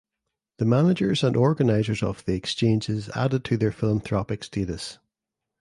[0.57, 4.97] The managers and organizers of the exchanges added to their philanthropic status.